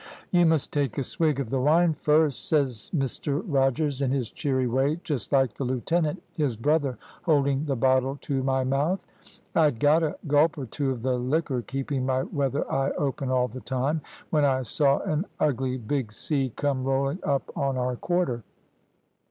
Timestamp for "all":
13.29-13.47